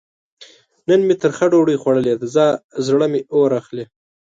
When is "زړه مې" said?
2.87-3.21